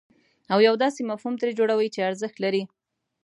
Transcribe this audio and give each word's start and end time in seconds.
او 0.53 0.59
یو 0.67 0.75
داسې 0.83 1.01
مفهوم 1.11 1.33
ترې 1.41 1.51
جوړوئ 1.59 1.87
چې 1.95 2.05
ارزښت 2.09 2.37
لري. 2.43 2.63